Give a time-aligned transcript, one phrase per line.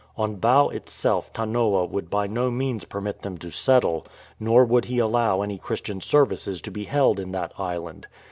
[0.17, 3.51] On Bau itself Tanoa would by 31S THE MAN HUNTERS no means permit them to
[3.51, 4.05] settle,
[4.39, 8.07] nor would he allow any Christian services to be held in that island.